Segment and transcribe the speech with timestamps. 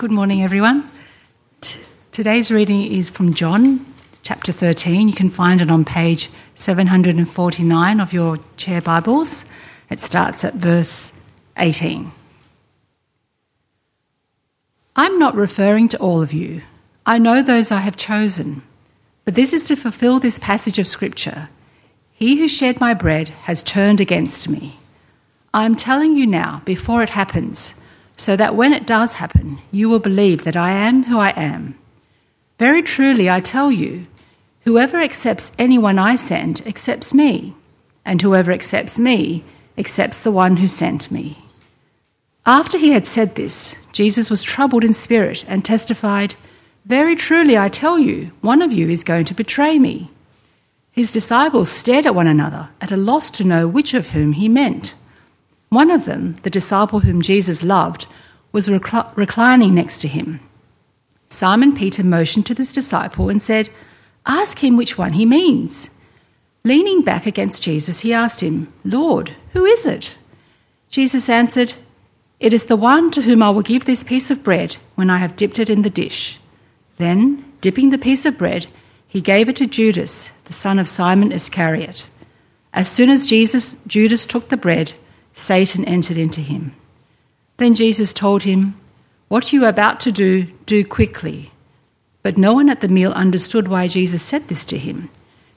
[0.00, 0.90] Good morning, everyone.
[1.60, 1.78] T-
[2.10, 3.84] today's reading is from John
[4.22, 5.08] chapter 13.
[5.08, 9.44] You can find it on page 749 of your chair Bibles.
[9.90, 11.12] It starts at verse
[11.58, 12.12] 18.
[14.96, 16.62] I'm not referring to all of you.
[17.04, 18.62] I know those I have chosen.
[19.26, 21.50] But this is to fulfill this passage of Scripture
[22.10, 24.80] He who shared my bread has turned against me.
[25.52, 27.74] I am telling you now, before it happens,
[28.20, 31.78] so that when it does happen, you will believe that I am who I am.
[32.58, 34.06] Very truly, I tell you,
[34.64, 37.54] whoever accepts anyone I send accepts me,
[38.04, 39.42] and whoever accepts me
[39.78, 41.42] accepts the one who sent me.
[42.44, 46.34] After he had said this, Jesus was troubled in spirit and testified,
[46.84, 50.10] Very truly, I tell you, one of you is going to betray me.
[50.92, 54.46] His disciples stared at one another, at a loss to know which of whom he
[54.46, 54.94] meant.
[55.70, 58.06] One of them, the disciple whom Jesus loved,
[58.52, 60.40] was recl- reclining next to him.
[61.28, 63.70] Simon Peter motioned to this disciple and said,
[64.26, 65.90] Ask him which one he means.
[66.64, 70.18] Leaning back against Jesus, he asked him, Lord, who is it?
[70.90, 71.74] Jesus answered,
[72.40, 75.18] It is the one to whom I will give this piece of bread when I
[75.18, 76.40] have dipped it in the dish.
[76.98, 78.66] Then, dipping the piece of bread,
[79.06, 82.10] he gave it to Judas, the son of Simon Iscariot.
[82.72, 84.94] As soon as Jesus, Judas took the bread,
[85.32, 86.74] Satan entered into him.
[87.56, 88.78] Then Jesus told him,
[89.28, 91.52] What you are about to do, do quickly.
[92.22, 95.10] But no one at the meal understood why Jesus said this to him.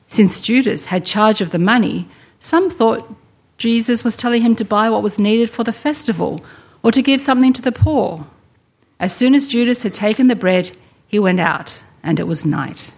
[0.08, 2.08] Since Judas had charge of the money,
[2.40, 3.10] some thought
[3.58, 6.44] Jesus was telling him to buy what was needed for the festival
[6.84, 8.28] or to give something to the poor.
[9.00, 10.72] As soon as Judas had taken the bread,
[11.08, 12.94] he went out, and it was night.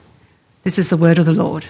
[0.63, 1.67] This is the word of the Lord.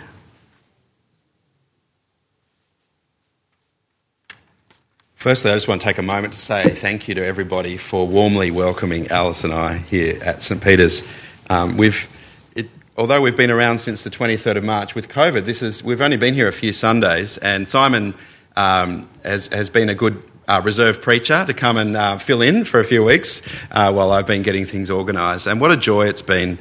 [5.26, 8.08] Firstly, I just want to take a moment to say thank you to everybody for
[8.08, 10.62] warmly welcoming Alice and I here at St.
[10.62, 11.04] Peter's.
[11.50, 12.08] Um, we've,
[12.54, 16.00] it, although we've been around since the 23rd of March with COVID, this is, we've
[16.00, 18.14] only been here a few Sundays, and Simon
[18.56, 22.64] um, has, has been a good uh, reserve preacher to come and uh, fill in
[22.64, 23.42] for a few weeks
[23.72, 25.48] uh, while I've been getting things organised.
[25.48, 26.60] And what a joy it's been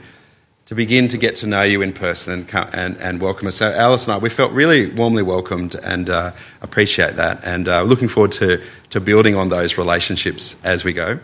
[0.67, 3.57] to begin to get to know you in person and, and, and welcome us.
[3.57, 6.33] So Alice and I, we felt really warmly welcomed and uh,
[6.63, 11.19] appreciate that, and uh, looking forward to, to building on those relationships as we go.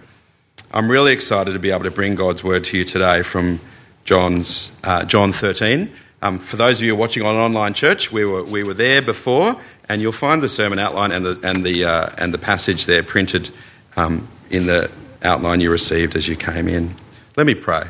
[0.72, 3.60] I'm really excited to be able to bring God's word to you today from
[4.04, 5.90] John's, uh, John 13.
[6.22, 9.56] Um, for those of you watching on online church, we were, we were there before,
[9.88, 13.02] and you'll find the sermon outline and the, and the, uh, and the passage there
[13.02, 13.50] printed
[13.96, 14.90] um, in the
[15.22, 16.94] outline you received as you came in.
[17.36, 17.84] Let me pray.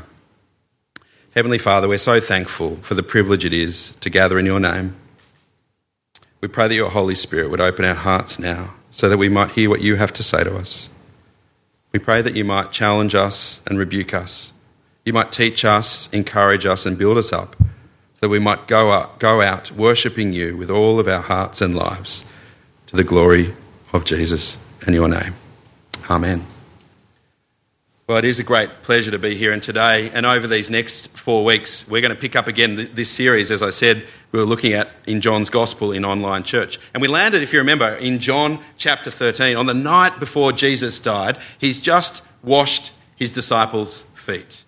[1.35, 4.97] Heavenly Father, we're so thankful for the privilege it is to gather in your name.
[6.41, 9.53] We pray that your Holy Spirit would open our hearts now so that we might
[9.53, 10.91] hear what you have to say to us.
[11.93, 14.53] We pray that you might challenge us and rebuke us.
[15.05, 17.55] You might teach us, encourage us, and build us up
[18.15, 21.61] so that we might go out, go out worshipping you with all of our hearts
[21.61, 22.25] and lives
[22.89, 23.55] to the glory
[23.93, 25.37] of Jesus and your name.
[26.11, 26.45] Amen.
[28.11, 31.17] Well, it is a great pleasure to be here, and today and over these next
[31.17, 33.53] four weeks, we're going to pick up again this series.
[33.53, 36.81] As I said, we were looking at in John's Gospel in online church.
[36.93, 39.57] And we landed, if you remember, in John chapter 13.
[39.57, 44.65] On the night before Jesus died, he's just washed his disciples' feet.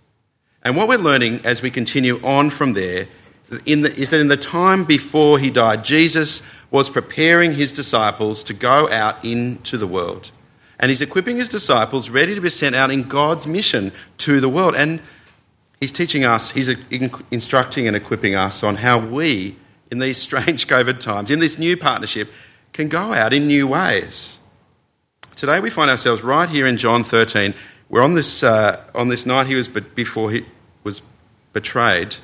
[0.63, 3.09] And what we're learning as we continue on from there
[3.49, 8.55] the, is that in the time before he died, Jesus was preparing his disciples to
[8.55, 10.31] go out into the world
[10.79, 14.49] and he's equipping his disciples ready to be sent out in God's mission to the
[14.49, 14.75] world.
[14.75, 15.01] And
[15.81, 16.75] he's teaching us, he's
[17.31, 19.57] instructing and equipping us on how we,
[19.91, 22.31] in these strange COVID times, in this new partnership,
[22.73, 24.39] can go out in new ways.
[25.37, 27.55] Today we find ourselves right here in John 13.
[27.89, 30.47] We're on this, uh, on this night he was before he
[30.85, 31.03] was
[31.53, 32.17] betrayed.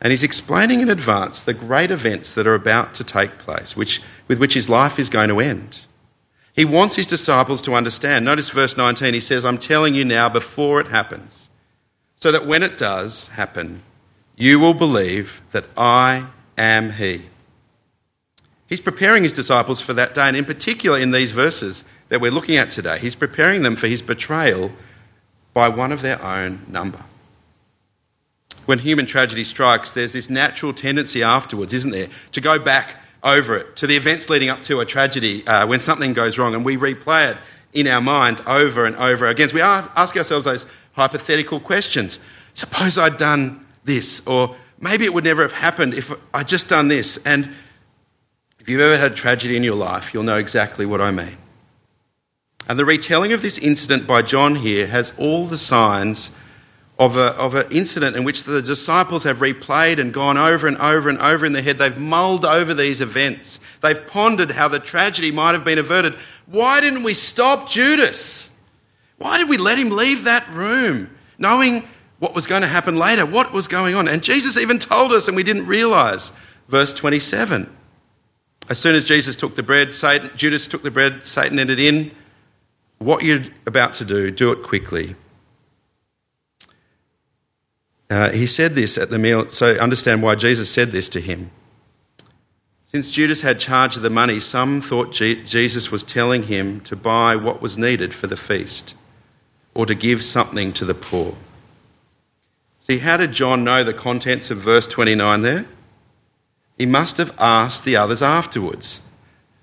[0.00, 4.00] And he's explaining in advance the great events that are about to take place, which,
[4.28, 5.86] with which his life is going to end.
[6.54, 8.24] He wants his disciples to understand.
[8.24, 9.14] Notice verse 19.
[9.14, 11.48] He says, I'm telling you now before it happens,
[12.16, 13.82] so that when it does happen,
[14.36, 16.26] you will believe that I
[16.58, 17.26] am He.
[18.70, 22.30] He's preparing his disciples for that day, and in particular in these verses that we're
[22.30, 24.70] looking at today, he's preparing them for his betrayal
[25.52, 27.04] by one of their own number.
[28.66, 33.56] When human tragedy strikes, there's this natural tendency afterwards, isn't there, to go back over
[33.56, 36.64] it, to the events leading up to a tragedy uh, when something goes wrong, and
[36.64, 37.36] we replay it
[37.72, 39.48] in our minds over and over again.
[39.52, 42.18] We ask ourselves those hypothetical questions.
[42.54, 46.88] Suppose I'd done this, or maybe it would never have happened if I'd just done
[46.88, 47.18] this.
[47.24, 47.54] And
[48.58, 51.36] if you've ever had a tragedy in your life, you'll know exactly what I mean.
[52.68, 56.30] And the retelling of this incident by John here has all the signs
[57.00, 60.76] of, a, of an incident in which the disciples have replayed and gone over and
[60.76, 61.78] over and over in their head.
[61.78, 63.58] They've mulled over these events.
[63.80, 66.14] They've pondered how the tragedy might have been averted.
[66.44, 68.50] Why didn't we stop Judas?
[69.16, 71.88] Why did we let him leave that room, knowing
[72.18, 73.24] what was going to happen later?
[73.24, 74.06] What was going on?
[74.06, 76.32] And Jesus even told us, and we didn't realize.
[76.68, 77.74] Verse 27.
[78.68, 82.10] As soon as Jesus took the bread, Satan, Judas took the bread, Satan entered in.
[82.98, 85.16] What you're about to do, do it quickly.
[88.10, 91.50] Uh, he said this at the meal, so understand why Jesus said this to him.
[92.82, 97.36] Since Judas had charge of the money, some thought Jesus was telling him to buy
[97.36, 98.96] what was needed for the feast
[99.74, 101.36] or to give something to the poor.
[102.80, 105.66] See, how did John know the contents of verse 29 there?
[106.76, 109.00] He must have asked the others afterwards.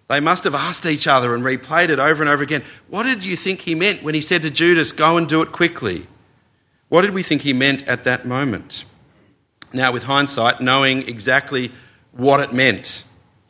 [0.08, 2.64] They must have asked each other and replayed it over and over again.
[2.88, 5.52] What did you think he meant when he said to Judas, Go and do it
[5.52, 6.08] quickly?
[6.90, 8.86] What did we think he meant at that moment?
[9.74, 11.72] Now, with hindsight, knowing exactly
[12.14, 13.04] what it meant,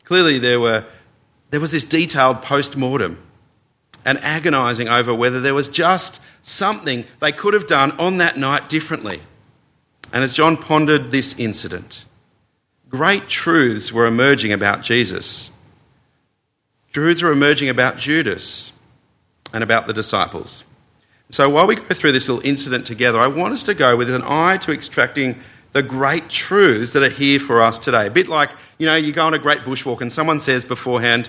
[0.04, 0.84] clearly there, were,
[1.50, 3.22] there was this detailed post mortem
[4.04, 8.68] and agonising over whether there was just something they could have done on that night
[8.68, 9.20] differently.
[10.12, 12.04] And as John pondered this incident,
[12.88, 15.52] great truths were emerging about Jesus.
[16.92, 18.72] Truths were emerging about Judas
[19.52, 20.64] and about the disciples.
[21.30, 24.12] So while we go through this little incident together, I want us to go with
[24.12, 25.38] an eye to extracting
[25.72, 28.06] the great truths that are here for us today.
[28.06, 31.28] A bit like, you know, you go on a great bushwalk and someone says beforehand,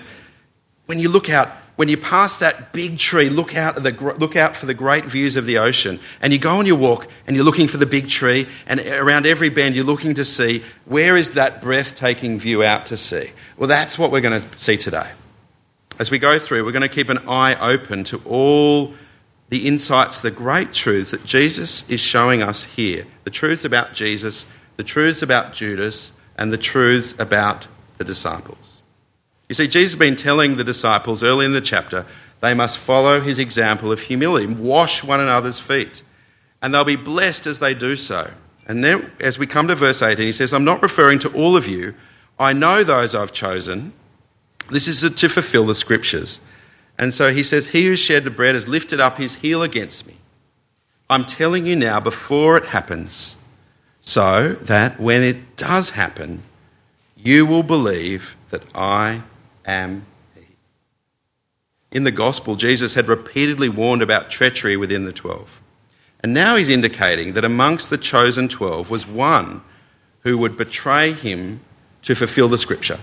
[0.86, 4.56] when you look out, when you pass that big tree, look out, the, look out
[4.56, 6.00] for the great views of the ocean.
[6.22, 9.26] And you go on your walk and you're looking for the big tree, and around
[9.26, 13.30] every bend you're looking to see where is that breathtaking view out to sea.
[13.56, 15.10] Well, that's what we're going to see today.
[15.98, 18.94] As we go through, we're going to keep an eye open to all
[19.50, 24.46] the insights, the great truths that Jesus is showing us here the truths about Jesus,
[24.76, 27.68] the truths about Judas, and the truths about
[27.98, 28.80] the disciples.
[29.48, 32.06] You see, Jesus has been telling the disciples early in the chapter
[32.40, 36.02] they must follow his example of humility, wash one another's feet,
[36.62, 38.30] and they'll be blessed as they do so.
[38.66, 41.56] And then, as we come to verse 18, he says, I'm not referring to all
[41.56, 41.94] of you.
[42.38, 43.92] I know those I've chosen.
[44.70, 46.40] This is to fulfill the scriptures.
[47.00, 50.06] And so he says, He who shared the bread has lifted up his heel against
[50.06, 50.16] me.
[51.08, 53.38] I'm telling you now before it happens,
[54.02, 56.42] so that when it does happen,
[57.16, 59.22] you will believe that I
[59.64, 60.04] am
[60.34, 60.42] He.
[61.90, 65.58] In the gospel, Jesus had repeatedly warned about treachery within the twelve.
[66.22, 69.62] And now he's indicating that amongst the chosen twelve was one
[70.20, 71.60] who would betray him
[72.02, 73.00] to fulfill the scripture.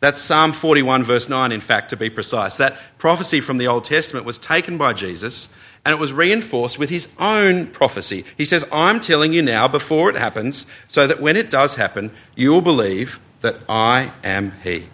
[0.00, 2.56] That's Psalm 41, verse 9, in fact, to be precise.
[2.56, 5.48] That prophecy from the Old Testament was taken by Jesus
[5.84, 8.24] and it was reinforced with his own prophecy.
[8.36, 12.10] He says, I'm telling you now before it happens, so that when it does happen,
[12.36, 14.86] you will believe that I am He.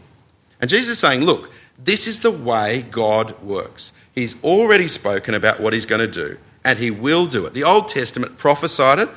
[0.60, 3.92] And Jesus is saying, Look, this is the way God works.
[4.14, 7.54] He's already spoken about what He's going to do, and He will do it.
[7.54, 9.08] The Old Testament prophesied it.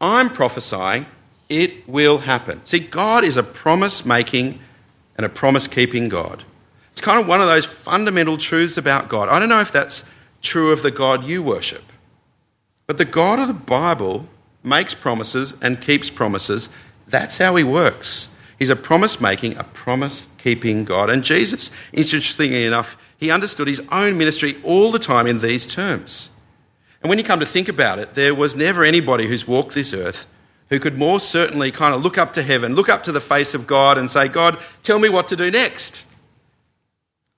[0.00, 1.06] I'm prophesying
[1.48, 2.60] it will happen.
[2.64, 4.58] See, God is a promise making
[5.16, 6.44] and a promise keeping God.
[6.92, 9.28] It's kind of one of those fundamental truths about God.
[9.28, 10.08] I don't know if that's
[10.42, 11.84] true of the God you worship,
[12.86, 14.28] but the God of the Bible
[14.62, 16.68] makes promises and keeps promises.
[17.08, 18.28] That's how he works.
[18.58, 21.10] He's a promise making, a promise keeping God.
[21.10, 26.30] And Jesus, interestingly enough, he understood his own ministry all the time in these terms.
[27.02, 29.92] And when you come to think about it, there was never anybody who's walked this
[29.92, 30.26] earth
[30.70, 33.54] who could more certainly kind of look up to heaven, look up to the face
[33.54, 36.06] of God, and say, God, tell me what to do next.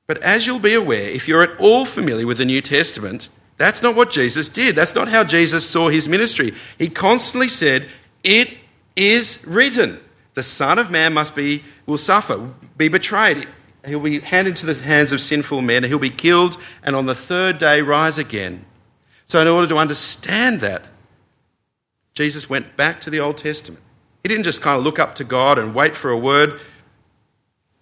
[0.07, 3.29] But as you'll be aware, if you're at all familiar with the New Testament,
[3.59, 4.77] that's not what Jesus did.
[4.77, 6.55] That's not how Jesus saw his ministry.
[6.79, 7.89] He constantly said,
[8.23, 8.57] It
[8.95, 10.01] is written.
[10.35, 13.47] The Son of Man must be, will suffer, be betrayed.
[13.87, 17.15] He'll be handed into the hands of sinful men, he'll be killed, and on the
[17.15, 18.65] third day rise again.
[19.25, 20.85] So, in order to understand that,
[22.17, 23.83] Jesus went back to the Old Testament.
[24.23, 26.59] He didn't just kind of look up to God and wait for a word.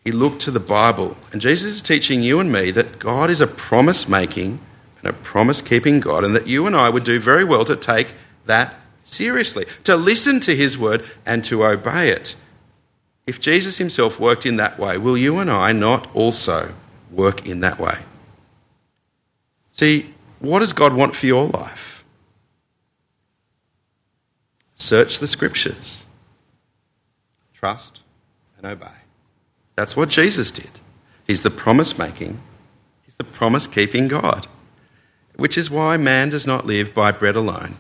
[0.05, 1.17] He looked to the Bible.
[1.31, 4.59] And Jesus is teaching you and me that God is a promise making
[4.99, 7.77] and a promise keeping God, and that you and I would do very well to
[7.77, 8.15] take
[8.47, 8.75] that
[9.05, 12.35] seriously, to listen to his word and to obey it.
[13.27, 16.75] If Jesus himself worked in that way, will you and I not also
[17.11, 17.99] work in that way?
[19.71, 21.94] See, what does God want for your life?
[24.75, 26.05] Search the scriptures.
[27.53, 28.03] Trust
[28.59, 28.87] and obey.
[29.77, 30.71] That's what Jesus did.
[31.27, 32.41] He's the promise making,
[33.05, 34.47] He's the promise keeping God.
[35.37, 37.75] which is why man does not live by bread alone,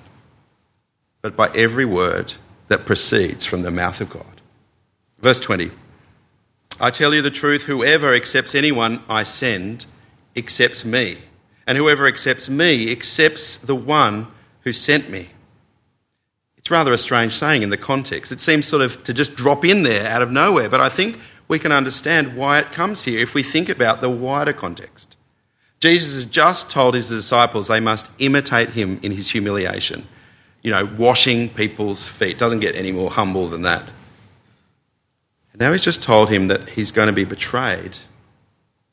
[1.23, 2.35] but by every word
[2.69, 4.41] that proceeds from the mouth of God.
[5.19, 5.71] Verse 20
[6.81, 9.87] I tell you the truth, whoever accepts anyone I send
[10.37, 11.19] accepts me,
[11.67, 14.27] and whoever accepts me accepts the one
[14.63, 15.29] who sent me.
[16.64, 18.33] It's rather a strange saying in the context.
[18.33, 21.18] It seems sort of to just drop in there out of nowhere, but I think
[21.47, 25.18] we can understand why it comes here if we think about the wider context.
[25.80, 30.06] Jesus has just told his disciples they must imitate him in his humiliation.
[30.62, 32.38] You know, washing people's feet.
[32.38, 33.83] Doesn't get any more humble than that.
[35.52, 37.99] And now he's just told him that he's going to be betrayed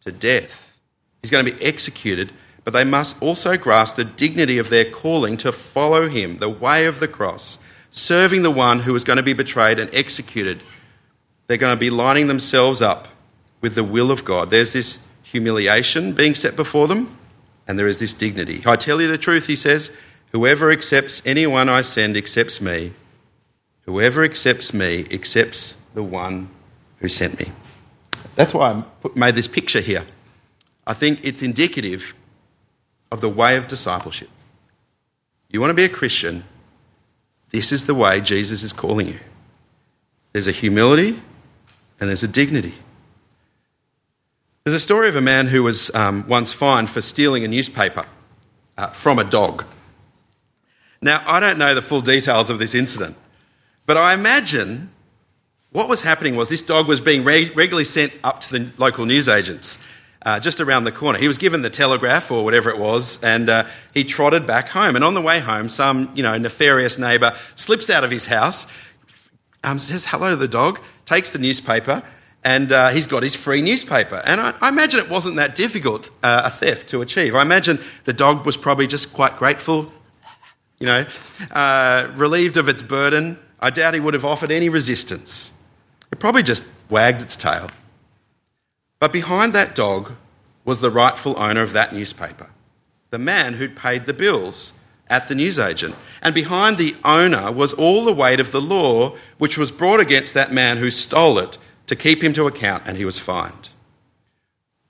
[0.03, 0.77] to death.
[1.21, 5.37] He's going to be executed, but they must also grasp the dignity of their calling
[5.37, 7.57] to follow him, the way of the cross,
[7.89, 10.61] serving the one who is going to be betrayed and executed.
[11.47, 13.07] They're going to be lining themselves up
[13.61, 14.49] with the will of God.
[14.49, 17.17] There's this humiliation being set before them,
[17.67, 18.61] and there is this dignity.
[18.65, 19.91] I tell you the truth, he says,
[20.31, 22.93] whoever accepts anyone I send accepts me.
[23.85, 26.49] Whoever accepts me accepts the one
[26.99, 27.51] who sent me.
[28.35, 30.05] That's why I made this picture here.
[30.85, 32.15] I think it's indicative
[33.11, 34.29] of the way of discipleship.
[35.49, 36.43] You want to be a Christian,
[37.49, 39.19] this is the way Jesus is calling you.
[40.31, 41.19] There's a humility
[41.99, 42.75] and there's a dignity.
[44.63, 48.05] There's a story of a man who was um, once fined for stealing a newspaper
[48.77, 49.65] uh, from a dog.
[51.01, 53.17] Now, I don't know the full details of this incident,
[53.85, 54.91] but I imagine
[55.71, 59.05] what was happening was this dog was being reg- regularly sent up to the local
[59.05, 59.79] newsagents
[60.23, 61.17] uh, just around the corner.
[61.17, 64.95] He was given the telegraph or whatever it was, and uh, he trotted back home.
[64.95, 68.67] And on the way home, some you know nefarious neighbour slips out of his house,
[69.63, 72.03] um, says hello to the dog, takes the newspaper,
[72.43, 74.21] and uh, he's got his free newspaper.
[74.25, 77.35] And I, I imagine it wasn't that difficult uh, a theft to achieve.
[77.35, 79.91] I imagine the dog was probably just quite grateful,
[80.79, 81.05] you know,
[81.51, 83.39] uh, relieved of its burden.
[83.59, 85.51] I doubt he would have offered any resistance.
[86.11, 87.69] It probably just wagged its tail.
[89.01, 90.11] But behind that dog
[90.63, 92.51] was the rightful owner of that newspaper,
[93.09, 94.75] the man who'd paid the bills
[95.09, 95.95] at the newsagent.
[96.21, 100.35] And behind the owner was all the weight of the law which was brought against
[100.35, 103.69] that man who stole it to keep him to account, and he was fined.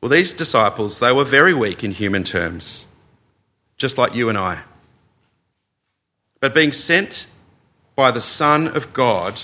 [0.02, 2.88] Well, these disciples, they were very weak in human terms,
[3.78, 4.64] just like you and I.
[6.42, 7.28] But being sent
[7.96, 9.42] by the Son of God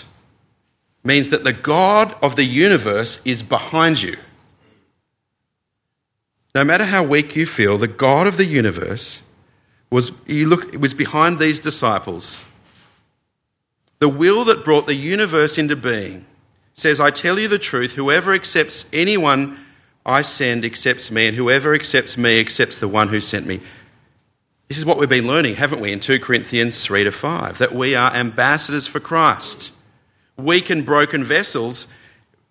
[1.06, 4.18] means that the God of the universe is behind you.
[6.58, 9.22] No matter how weak you feel, the God of the universe
[9.92, 12.46] was, you look, was behind these disciples.
[14.00, 16.26] The will that brought the universe into being
[16.74, 19.60] says, I tell you the truth, whoever accepts anyone
[20.04, 23.60] I send accepts me, and whoever accepts me accepts the one who sent me.
[24.68, 27.76] This is what we've been learning, haven't we, in 2 Corinthians 3 to 5, that
[27.76, 29.74] we are ambassadors for Christ
[30.38, 31.86] weak and broken vessels,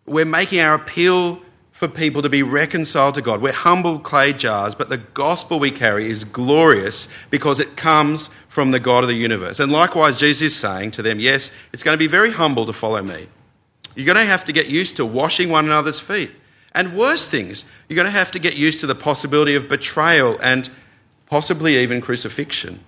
[0.06, 1.42] we're making our appeal
[1.76, 3.42] for people to be reconciled to God.
[3.42, 8.70] We're humble clay jars, but the gospel we carry is glorious because it comes from
[8.70, 9.60] the God of the universe.
[9.60, 12.72] And likewise, Jesus is saying to them, Yes, it's going to be very humble to
[12.72, 13.26] follow me.
[13.94, 16.30] You're going to have to get used to washing one another's feet.
[16.72, 20.38] And worse things, you're going to have to get used to the possibility of betrayal
[20.40, 20.70] and
[21.26, 22.80] possibly even crucifixion.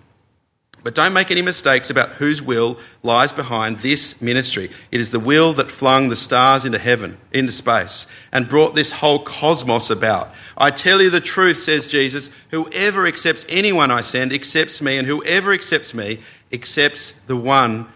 [0.85, 4.71] But don't make any mistakes about whose will lies behind this ministry.
[4.93, 8.93] It is the will that flung the stars into heaven, into space, and brought this
[8.93, 10.33] whole cosmos about.
[10.57, 12.31] I tell you the truth, says Jesus.
[12.51, 16.21] Whoever accepts anyone I send accepts me, and whoever accepts me
[16.53, 17.89] accepts the one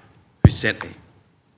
[0.45, 0.91] who sent me.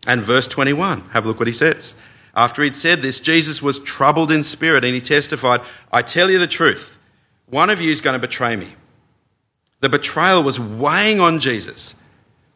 [0.07, 1.95] And verse 21, have a look what he says.
[2.37, 6.39] After he'd said this, Jesus was troubled in spirit, and he testified, I tell you
[6.39, 6.99] the truth.
[7.47, 8.69] One of you is going to betray me.
[9.85, 11.95] The betrayal was weighing on Jesus.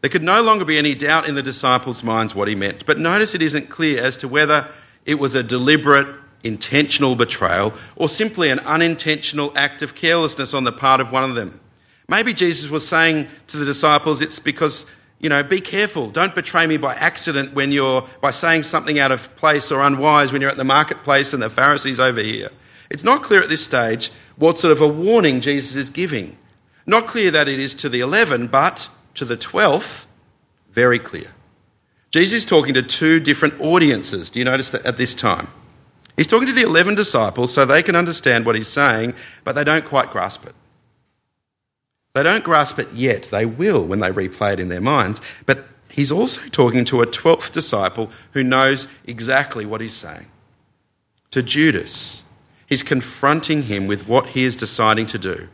[0.01, 2.87] There could no longer be any doubt in the disciples' minds what he meant.
[2.87, 4.67] But notice it isn't clear as to whether
[5.05, 6.09] it was a deliberate,
[6.43, 11.35] intentional betrayal or simply an unintentional act of carelessness on the part of one of
[11.35, 11.61] them.
[12.09, 14.87] Maybe Jesus was saying to the disciples, it's because,
[15.19, 16.09] you know, be careful.
[16.09, 20.33] Don't betray me by accident when you're, by saying something out of place or unwise
[20.33, 22.49] when you're at the marketplace and the Pharisees over here.
[22.89, 26.35] It's not clear at this stage what sort of a warning Jesus is giving.
[26.89, 30.07] Not clear that it is to the 11, but to the 12th,
[30.71, 31.27] very clear.
[32.11, 34.31] Jesus is talking to two different audiences.
[34.31, 35.49] Do you notice that at this time?
[36.17, 39.13] He's talking to the 11 disciples so they can understand what he's saying,
[39.45, 40.55] but they don't quite grasp it.
[42.15, 43.25] They don't grasp it yet.
[43.25, 45.21] They will when they replay it in their minds.
[45.45, 50.27] But he's also talking to a 12th disciple who knows exactly what he's saying.
[51.33, 52.25] To Judas,
[52.67, 55.49] he's confronting him with what he is deciding to do.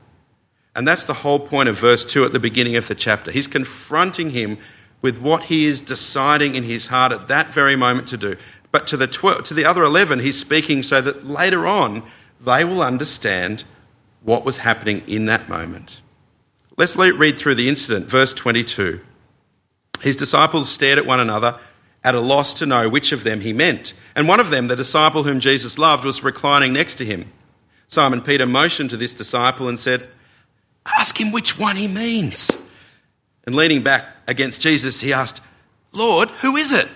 [0.75, 3.31] And that's the whole point of verse 2 at the beginning of the chapter.
[3.31, 4.59] He's confronting him
[5.03, 8.37] with what he is deciding in his heart at that very moment to do.
[8.73, 12.03] But to the, 12, to the other 11, he's speaking so that later on
[12.41, 13.65] they will understand
[14.23, 16.01] what was happening in that moment.
[16.77, 19.01] Let's read through the incident, verse 22.
[20.01, 21.59] His disciples stared at one another,
[22.03, 23.95] at a loss to know which of them he meant.
[24.15, 27.31] And one of them, the disciple whom Jesus loved, was reclining next to him.
[27.89, 30.09] Simon Peter motioned to this disciple and said,
[30.87, 32.51] Ask him which one he means.
[33.47, 35.41] And leaning back against Jesus, he asked,
[35.93, 36.89] Lord, who is it?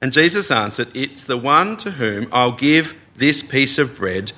[0.00, 4.32] And Jesus answered, It's the one to whom I'll give this piece of bread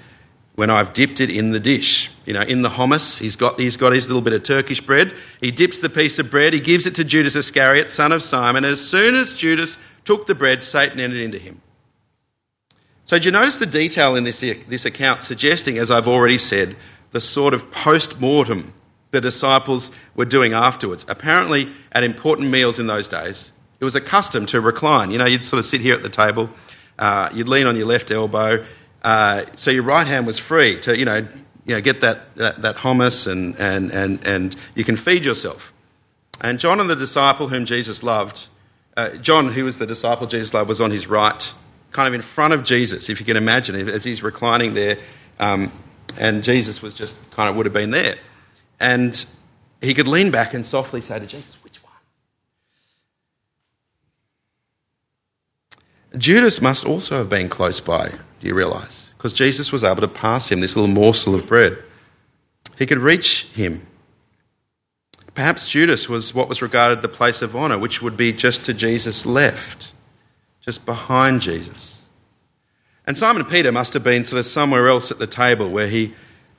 [0.55, 2.11] when I've dipped it in the dish.
[2.25, 5.15] You know, in the hummus, he's got, he's got his little bit of Turkish bread.
[5.41, 8.65] He dips the piece of bread, he gives it to Judas Iscariot, son of Simon.
[8.65, 11.61] And as soon as Judas took the bread, Satan entered into him.
[13.05, 16.77] So, do you notice the detail in this, this account suggesting, as I've already said,
[17.13, 18.73] the sort of post mortem
[19.17, 21.07] the disciples were doing afterwards?
[21.09, 25.11] Apparently, at important meals in those days, it was a custom to recline.
[25.11, 26.51] You know, you'd sort of sit here at the table,
[26.99, 28.65] uh, you'd lean on your left elbow,
[29.03, 31.27] uh, so your right hand was free to, you know,
[31.65, 35.73] you know get that, that, that hummus and, and, and, and you can feed yourself.
[36.41, 38.49] And John and the disciple whom Jesus loved,
[38.97, 41.55] uh, John, who was the disciple Jesus loved, was on his right,
[41.93, 44.99] kind of in front of Jesus, if you can imagine, as he's reclining there.
[45.39, 45.73] Um,
[46.19, 48.17] and Jesus was just kind of would have been there.
[48.79, 49.25] And
[49.81, 51.93] he could lean back and softly say to Jesus, Which one?
[56.19, 59.11] Judas must also have been close by do you realize?
[59.17, 61.79] Because Jesus was able to pass him this little morsel of bread.
[62.79, 63.87] He could reach him.
[65.35, 68.75] Perhaps Judas was what was regarded the place of honour, which would be just to
[68.75, 69.93] Jesus' left,
[70.61, 72.07] just behind Jesus.
[73.07, 76.15] And Simon Peter must have been sort of somewhere else at the table where he,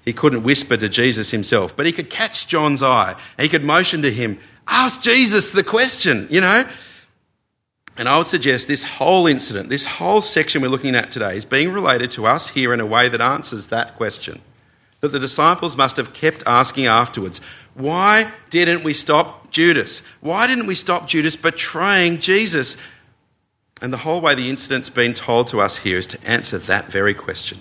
[0.07, 3.13] he couldn't whisper to Jesus himself, but he could catch John's eye.
[3.37, 6.65] He could motion to him, Ask Jesus the question, you know?
[7.97, 11.43] And I would suggest this whole incident, this whole section we're looking at today, is
[11.43, 14.39] being related to us here in a way that answers that question.
[15.01, 17.41] That the disciples must have kept asking afterwards
[17.73, 20.03] why didn't we stop Judas?
[20.21, 22.77] Why didn't we stop Judas betraying Jesus?
[23.81, 26.89] And the whole way the incident's been told to us here is to answer that
[26.89, 27.59] very question.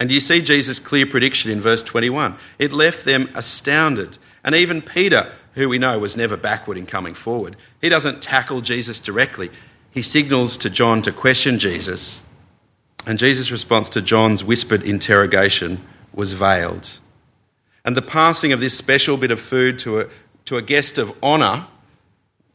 [0.00, 2.36] And you see Jesus' clear prediction in verse 21.
[2.58, 4.18] It left them astounded.
[4.44, 7.56] And even Peter, who we know was never backward in coming forward.
[7.80, 9.50] He doesn't tackle Jesus directly,
[9.90, 12.22] he signals to John to question Jesus.
[13.06, 15.82] And Jesus' response to John's whispered interrogation
[16.12, 16.98] was veiled.
[17.84, 20.08] And the passing of this special bit of food to a,
[20.44, 21.66] to a guest of honour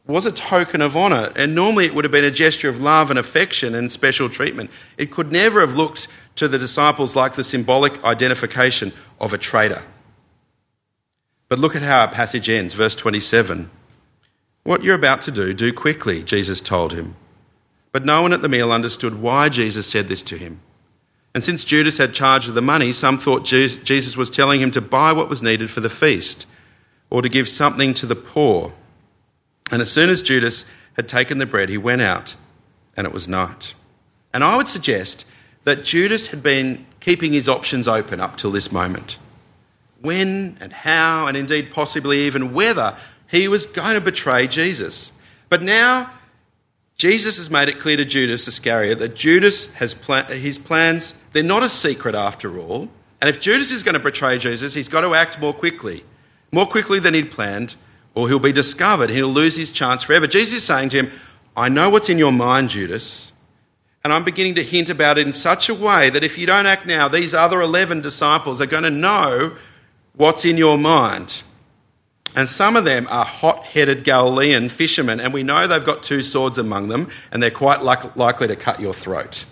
[0.06, 1.32] was a token of honour.
[1.34, 4.70] And normally it would have been a gesture of love and affection and special treatment.
[4.98, 9.82] It could never have looked to the disciples like the symbolic identification of a traitor.
[11.48, 13.70] But look at how our passage ends, verse 27.
[14.64, 17.16] What you're about to do, do quickly, Jesus told him.
[17.92, 20.60] But no one at the meal understood why Jesus said this to him.
[21.34, 24.80] And since Judas had charge of the money, some thought Jesus was telling him to
[24.80, 26.46] buy what was needed for the feast
[27.10, 28.72] or to give something to the poor.
[29.70, 32.36] And as soon as Judas had taken the bread, he went out,
[32.96, 33.74] and it was night.
[34.32, 35.26] And I would suggest
[35.64, 39.18] that Judas had been keeping his options open up till this moment
[40.04, 42.94] when and how, and indeed possibly even whether
[43.26, 45.10] he was going to betray Jesus.
[45.48, 46.10] But now,
[46.96, 51.42] Jesus has made it clear to Judas Iscariot that Judas has pla- his plans, they're
[51.42, 52.88] not a secret after all.
[53.20, 56.04] And if Judas is going to betray Jesus, he's got to act more quickly,
[56.52, 57.74] more quickly than he'd planned,
[58.14, 59.08] or he'll be discovered.
[59.08, 60.26] He'll lose his chance forever.
[60.26, 61.10] Jesus is saying to him,
[61.56, 63.32] I know what's in your mind, Judas.
[64.04, 66.66] And I'm beginning to hint about it in such a way that if you don't
[66.66, 69.56] act now, these other 11 disciples are going to know
[70.14, 71.42] what's in your mind.
[72.36, 76.20] And some of them are hot headed Galilean fishermen, and we know they've got two
[76.20, 79.46] swords among them, and they're quite likely to cut your throat.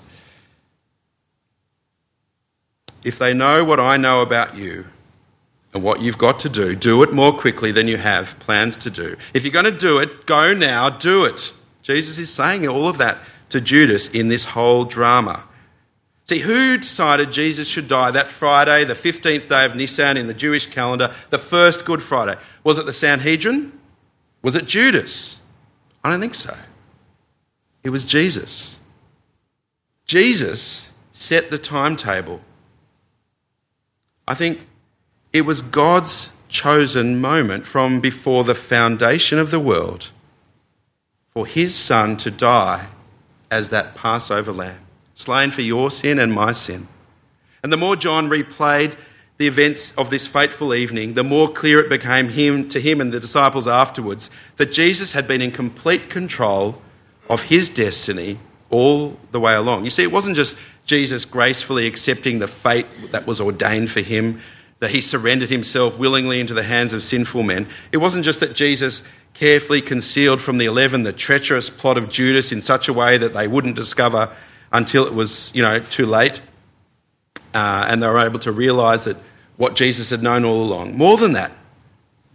[3.04, 4.84] If they know what I know about you
[5.72, 8.90] and what you've got to do, do it more quickly than you have plans to
[8.90, 9.16] do.
[9.32, 11.54] If you're going to do it, go now, do it.
[11.82, 13.18] Jesus is saying all of that
[13.52, 15.44] to Judas in this whole drama.
[16.24, 20.34] See, who decided Jesus should die that Friday, the 15th day of Nisan in the
[20.34, 22.40] Jewish calendar, the first Good Friday?
[22.64, 23.78] Was it the Sanhedrin?
[24.42, 25.40] Was it Judas?
[26.02, 26.56] I don't think so.
[27.82, 28.78] It was Jesus.
[30.06, 32.40] Jesus set the timetable.
[34.26, 34.66] I think
[35.32, 40.10] it was God's chosen moment from before the foundation of the world
[41.32, 42.88] for his son to die
[43.52, 44.80] as that Passover lamb
[45.12, 46.88] slain for your sin and my sin.
[47.62, 48.96] And the more John replayed
[49.36, 53.12] the events of this fateful evening, the more clear it became him, to him and
[53.12, 56.80] the disciples afterwards that Jesus had been in complete control
[57.28, 58.38] of his destiny
[58.70, 59.84] all the way along.
[59.84, 64.40] You see, it wasn't just Jesus gracefully accepting the fate that was ordained for him,
[64.78, 67.68] that he surrendered himself willingly into the hands of sinful men.
[67.92, 69.02] It wasn't just that Jesus
[69.34, 73.34] carefully concealed from the eleven the treacherous plot of Judas in such a way that
[73.34, 74.30] they wouldn't discover
[74.72, 76.40] until it was, you know, too late.
[77.54, 79.16] Uh, and they were able to realize that
[79.56, 80.96] what Jesus had known all along.
[80.96, 81.52] More than that,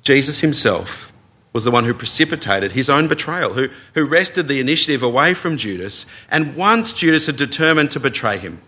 [0.04, 1.12] Jesus himself
[1.54, 5.58] was the one who precipitated his own betrayal, who, who wrested the initiative away from
[5.58, 8.62] Judas, and once Judas had determined to betray him.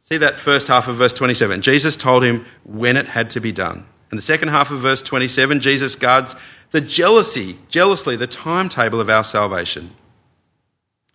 [0.00, 1.62] See that first half of verse 27.
[1.62, 3.86] Jesus told him when it had to be done.
[4.10, 6.34] In the second half of verse 27, Jesus guards
[6.74, 9.92] the jealousy, jealously, the timetable of our salvation.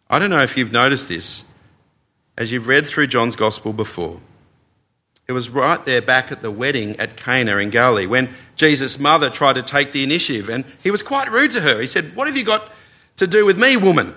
[0.09, 1.43] I don't know if you've noticed this
[2.37, 4.21] as you've read through John's Gospel before.
[5.27, 9.29] It was right there back at the wedding at Cana in Galilee when Jesus' mother
[9.29, 11.81] tried to take the initiative and he was quite rude to her.
[11.81, 12.71] He said, What have you got
[13.17, 14.15] to do with me, woman?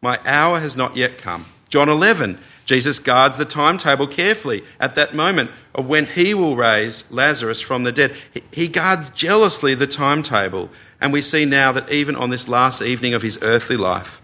[0.00, 1.46] My hour has not yet come.
[1.68, 2.40] John 11,
[2.72, 7.82] Jesus guards the timetable carefully at that moment of when he will raise Lazarus from
[7.82, 8.16] the dead.
[8.50, 10.70] He guards jealously the timetable.
[10.98, 14.22] And we see now that even on this last evening of his earthly life,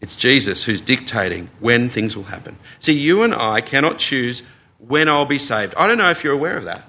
[0.00, 2.56] it's Jesus who's dictating when things will happen.
[2.78, 4.44] See, you and I cannot choose
[4.78, 5.74] when I'll be saved.
[5.76, 6.86] I don't know if you're aware of that.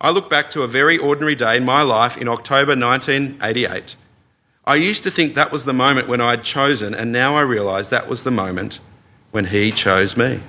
[0.00, 3.96] I look back to a very ordinary day in my life in October 1988.
[4.64, 7.88] I used to think that was the moment when I'd chosen, and now I realise
[7.88, 8.80] that was the moment
[9.36, 10.40] when He chose me.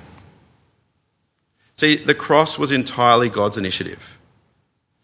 [1.74, 4.18] See, the cross was entirely God's initiative.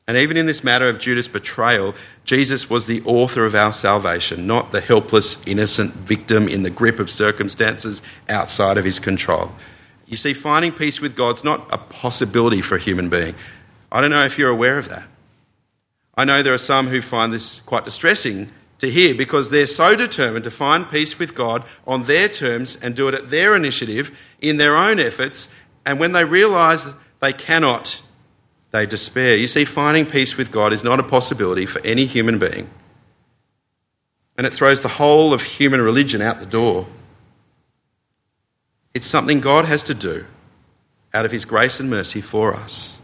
[0.09, 1.95] And even in this matter of Judas' betrayal,
[2.25, 6.99] Jesus was the author of our salvation, not the helpless, innocent victim in the grip
[6.99, 9.53] of circumstances outside of his control.
[10.07, 13.35] You see, finding peace with God's not a possibility for a human being.
[13.93, 15.07] I don't know if you're aware of that.
[16.17, 18.51] I know there are some who find this quite distressing
[18.85, 22.95] to hear because they're so determined to find peace with God on their terms and
[22.95, 25.49] do it at their initiative in their own efforts.
[25.85, 26.87] And when they realise
[27.21, 28.03] they cannot,
[28.71, 29.37] they despair.
[29.37, 32.69] You see, finding peace with God is not a possibility for any human being.
[34.37, 36.87] And it throws the whole of human religion out the door.
[38.93, 40.27] It's something God has to do
[41.13, 43.01] out of His grace and mercy for us.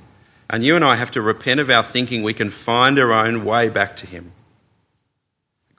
[0.49, 3.45] And you and I have to repent of our thinking we can find our own
[3.45, 4.33] way back to Him.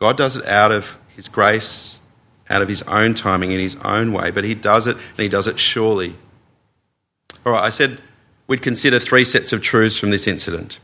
[0.01, 1.99] God does it out of His grace,
[2.49, 5.29] out of His own timing, in His own way, but He does it and He
[5.29, 6.15] does it surely.
[7.45, 8.01] All right, I said
[8.47, 10.79] we'd consider three sets of truths from this incident.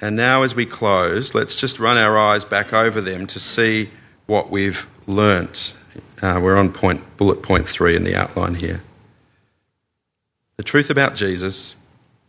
[0.00, 3.90] And now, as we close, let's just run our eyes back over them to see
[4.26, 5.74] what we've learnt
[6.22, 8.82] uh, we're on point, bullet point three in the outline here.
[10.56, 11.76] The truth about Jesus,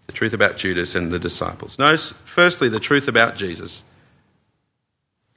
[0.08, 1.79] the truth about Judas and the disciples.
[1.79, 3.84] Notice, firstly, the truth about Jesus.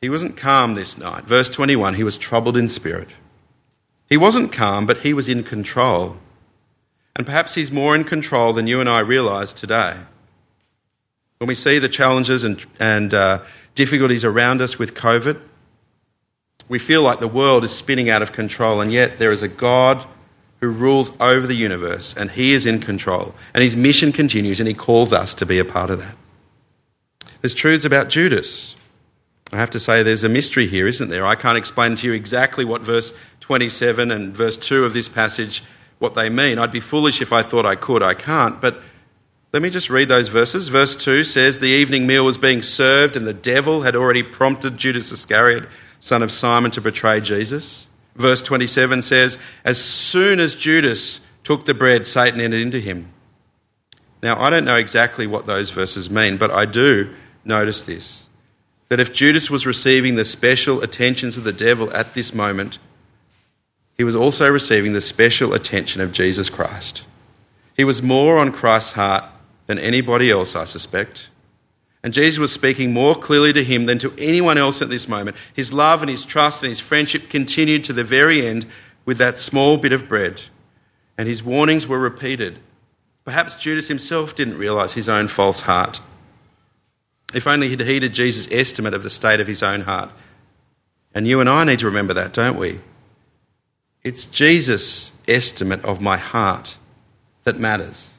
[0.02, 1.24] He wasn't calm this night.
[1.24, 3.08] Verse 21 he was troubled in spirit.
[4.10, 6.18] He wasn't calm, but he was in control.
[7.16, 9.96] And perhaps he's more in control than you and I realise today.
[11.38, 13.42] When we see the challenges and, and uh,
[13.74, 15.40] difficulties around us with COVID,
[16.68, 19.48] we feel like the world is spinning out of control, and yet there is a
[19.48, 20.06] God
[20.60, 23.34] who rules over the universe, and He is in control.
[23.54, 26.16] And His mission continues, and He calls us to be a part of that.
[27.40, 28.76] There's truths about Judas.
[29.52, 31.26] I have to say, there's a mystery here, isn't there?
[31.26, 35.62] I can't explain to you exactly what verse 27 and verse 2 of this passage
[35.98, 36.58] what they mean.
[36.58, 38.02] I'd be foolish if I thought I could.
[38.02, 38.60] I can't.
[38.60, 38.80] But
[39.52, 40.68] let me just read those verses.
[40.68, 44.78] Verse 2 says, The evening meal was being served, and the devil had already prompted
[44.78, 45.68] Judas Iscariot
[46.02, 47.86] son of Simon, to betray Jesus.
[48.16, 53.12] Verse 27 says, As soon as Judas took the bread, Satan entered into him.
[54.20, 58.26] Now, I don't know exactly what those verses mean, but I do notice this
[58.92, 62.78] that if Judas was receiving the special attentions of the devil at this moment,
[63.96, 67.02] he was also receiving the special attention of Jesus Christ.
[67.74, 69.24] He was more on Christ's heart
[69.66, 71.30] than anybody else, I suspect.
[72.02, 75.38] And Jesus was speaking more clearly to him than to anyone else at this moment.
[75.54, 78.66] His love and his trust and his friendship continued to the very end
[79.06, 80.42] with that small bit of bread.
[81.16, 82.58] And his warnings were repeated.
[83.24, 86.02] Perhaps Judas himself didn't realize his own false heart.
[87.34, 90.10] If only he'd heeded Jesus' estimate of the state of his own heart.
[91.14, 92.80] And you and I need to remember that, don't we?
[94.02, 96.76] It's Jesus' estimate of my heart
[97.44, 98.10] that matters.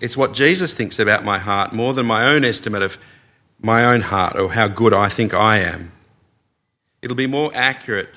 [0.00, 2.98] It's what Jesus thinks about my heart more than my own estimate of
[3.60, 5.92] my own heart or how good I think I am.
[7.00, 8.10] It'll be more accurate,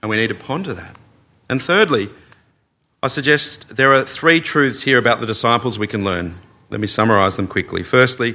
[0.00, 0.96] and we need to ponder that.
[1.48, 2.10] And thirdly,
[3.02, 6.38] I suggest there are three truths here about the disciples we can learn.
[6.72, 7.82] Let me summarise them quickly.
[7.82, 8.34] Firstly,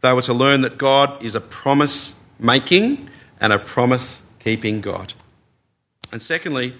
[0.00, 5.12] they were to learn that God is a promise making and a promise keeping God.
[6.10, 6.74] And secondly,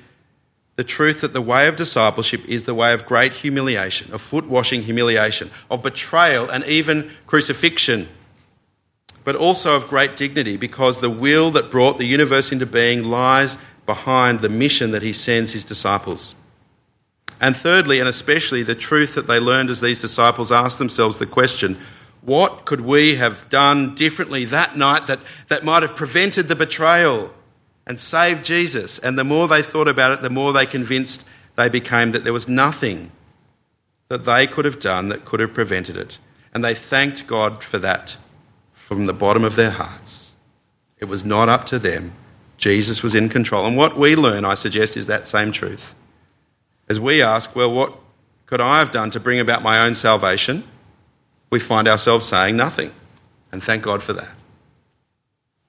[0.76, 4.46] the truth that the way of discipleship is the way of great humiliation, of foot
[4.46, 8.08] washing humiliation, of betrayal, and even crucifixion,
[9.24, 13.58] but also of great dignity because the will that brought the universe into being lies
[13.84, 16.34] behind the mission that he sends his disciples.
[17.44, 21.26] And thirdly, and especially, the truth that they learned as these disciples asked themselves the
[21.26, 21.76] question
[22.22, 27.34] what could we have done differently that night that, that might have prevented the betrayal
[27.86, 28.98] and saved Jesus?
[28.98, 32.32] And the more they thought about it, the more they convinced they became that there
[32.32, 33.12] was nothing
[34.08, 36.18] that they could have done that could have prevented it.
[36.54, 38.16] And they thanked God for that
[38.72, 40.34] from the bottom of their hearts.
[40.96, 42.12] It was not up to them.
[42.56, 43.66] Jesus was in control.
[43.66, 45.94] And what we learn, I suggest, is that same truth.
[46.88, 47.94] As we ask, well, what
[48.46, 50.64] could I have done to bring about my own salvation?
[51.50, 52.92] We find ourselves saying nothing.
[53.52, 54.30] And thank God for that.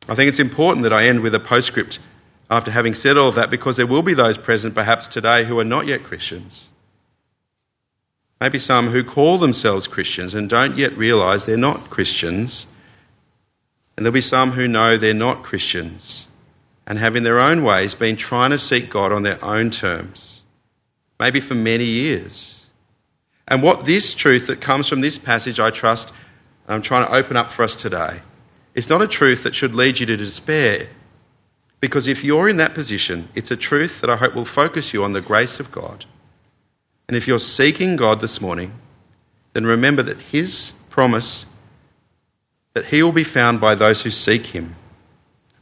[0.07, 1.99] I think it's important that I end with a postscript
[2.49, 5.57] after having said all of that because there will be those present perhaps today who
[5.59, 6.71] are not yet Christians.
[8.39, 12.67] Maybe some who call themselves Christians and don't yet realise they're not Christians.
[13.95, 16.27] And there'll be some who know they're not Christians
[16.85, 20.43] and have in their own ways been trying to seek God on their own terms
[21.19, 22.69] maybe for many years.
[23.47, 26.11] And what this truth that comes from this passage, I trust,
[26.67, 28.21] I'm trying to open up for us today,
[28.73, 30.87] is not a truth that should lead you to despair.
[31.79, 35.03] Because if you're in that position, it's a truth that I hope will focus you
[35.03, 36.05] on the grace of God.
[37.07, 38.73] And if you're seeking God this morning,
[39.53, 41.45] then remember that His promise
[42.73, 44.75] that He will be found by those who seek Him.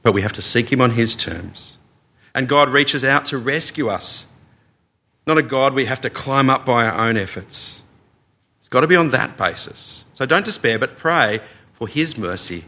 [0.02, 1.78] But we have to seek Him on His terms.
[2.34, 4.28] And God reaches out to rescue us
[5.26, 7.84] not a God we have to climb up by our own efforts.
[8.60, 10.06] It's got to be on that basis.
[10.14, 11.40] So don't despair, but pray
[11.74, 12.66] for His mercy.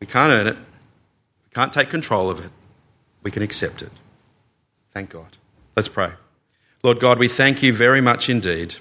[0.00, 2.50] We can't earn it, we can't take control of it,
[3.22, 3.92] we can accept it.
[4.92, 5.38] Thank God.
[5.76, 6.12] Let's pray.
[6.82, 8.76] Lord God, we thank you very much indeed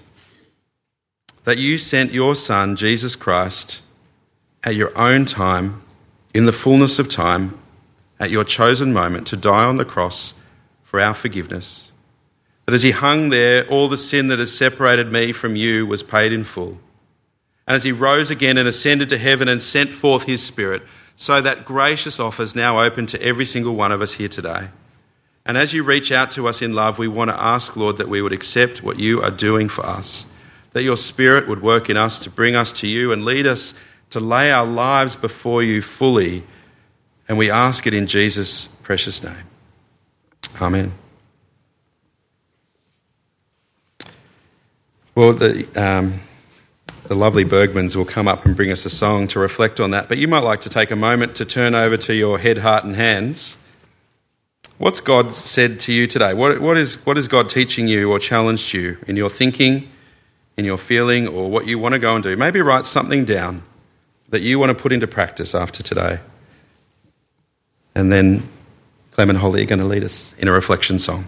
[1.46, 3.82] that you sent your Son, Jesus Christ,
[4.64, 5.82] at your own time,
[6.34, 7.58] in the fullness of time,
[8.20, 10.34] at your chosen moment, to die on the cross
[10.84, 11.93] for our forgiveness.
[12.65, 16.04] That as he hung there, all the sin that has separated me from you was
[16.04, 16.80] paid in full.
[17.67, 20.84] And as he rose again and ascended to heaven and sent forth his Spirit,
[21.15, 24.69] so that gracious offer is now open to every single one of us here today.
[25.45, 28.10] And as you reach out to us in love, we want to ask, Lord, that
[28.10, 30.26] we would accept what you are doing for us,
[30.71, 33.73] that your Spirit would work in us to bring us to you and lead us
[34.10, 36.43] to lay our lives before you fully.
[37.28, 39.45] And we ask it in Jesus' precious name.
[40.62, 40.93] Amen.
[45.15, 46.21] Well, the, um,
[47.04, 50.10] the lovely Bergmans will come up and bring us a song to reflect on that.
[50.10, 52.84] But you might like to take a moment to turn over to your head, heart,
[52.84, 53.58] and hands.
[54.80, 56.34] What's God said to you today?
[56.34, 59.88] What, what, is, what is God teaching you or challenged you in your thinking,
[60.58, 62.36] in your feeling, or what you want to go and do?
[62.36, 63.62] Maybe write something down
[64.30, 66.21] that you want to put into practice after today.
[67.93, 68.49] And then
[69.12, 71.28] Clem and Holly are going to lead us in a reflection song.